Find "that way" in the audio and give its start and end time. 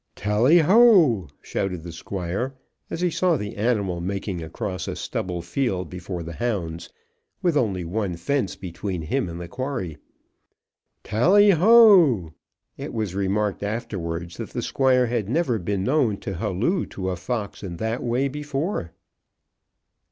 17.77-18.27